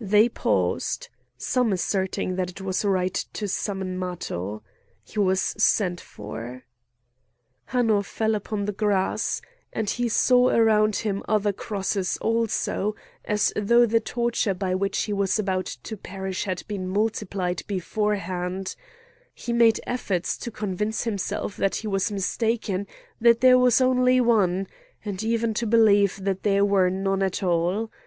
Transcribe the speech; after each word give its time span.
They 0.00 0.30
paused, 0.30 1.10
some 1.36 1.70
asserting 1.70 2.36
that 2.36 2.48
it 2.50 2.62
was 2.62 2.82
right 2.82 3.12
to 3.34 3.46
summon 3.46 3.98
Matho. 3.98 4.62
He 5.04 5.18
was 5.18 5.42
sent 5.62 6.00
for. 6.00 6.64
Hanno 7.66 8.00
fell 8.00 8.34
upon 8.34 8.64
the 8.64 8.72
grass; 8.72 9.42
and 9.70 9.90
he 9.90 10.08
saw 10.08 10.48
around 10.48 10.96
him 11.04 11.22
other 11.28 11.52
crosses 11.52 12.16
also, 12.22 12.96
as 13.26 13.52
though 13.54 13.84
the 13.84 14.00
torture 14.00 14.54
by 14.54 14.74
which 14.74 15.02
he 15.02 15.12
was 15.12 15.38
about 15.38 15.66
to 15.82 15.94
perish 15.94 16.44
had 16.44 16.62
been 16.66 16.88
multiplied 16.88 17.62
beforehand; 17.66 18.74
he 19.34 19.52
made 19.52 19.78
efforts 19.86 20.38
to 20.38 20.50
convince 20.50 21.04
himself 21.04 21.58
that 21.58 21.74
he 21.74 21.86
was 21.86 22.10
mistaken, 22.10 22.86
that 23.20 23.42
there 23.42 23.58
was 23.58 23.82
only 23.82 24.22
one, 24.22 24.68
and 25.04 25.22
even 25.22 25.52
to 25.52 25.66
believe 25.66 26.16
that 26.24 26.44
there 26.44 26.64
were 26.64 26.88
none 26.88 27.22
at 27.22 27.42
all. 27.42 27.90